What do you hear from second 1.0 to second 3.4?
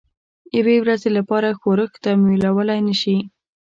لپاره ښورښ تمویلولای نه شي.